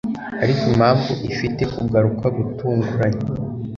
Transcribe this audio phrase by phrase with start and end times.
[0.43, 3.23] ariko impamvu ifite kugaruka gutunguranye